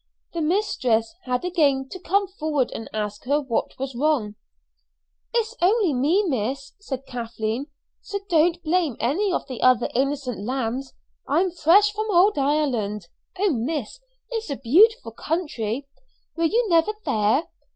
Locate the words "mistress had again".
0.41-1.87